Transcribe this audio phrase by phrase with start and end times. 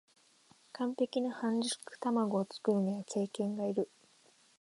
[0.73, 3.87] 完璧な半熟たまごを作るには経験がいる